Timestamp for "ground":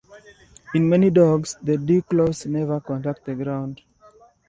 3.35-3.83